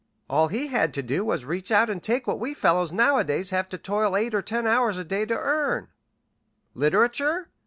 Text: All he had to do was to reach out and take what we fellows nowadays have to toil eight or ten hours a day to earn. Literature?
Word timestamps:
All 0.27 0.47
he 0.47 0.65
had 0.65 0.95
to 0.95 1.03
do 1.03 1.23
was 1.23 1.41
to 1.41 1.45
reach 1.47 1.71
out 1.71 1.87
and 1.87 2.01
take 2.01 2.25
what 2.25 2.39
we 2.39 2.55
fellows 2.55 2.91
nowadays 2.91 3.51
have 3.51 3.69
to 3.69 3.77
toil 3.77 4.17
eight 4.17 4.33
or 4.33 4.41
ten 4.41 4.65
hours 4.65 4.97
a 4.97 5.03
day 5.03 5.27
to 5.27 5.37
earn. 5.37 5.89
Literature? 6.73 7.49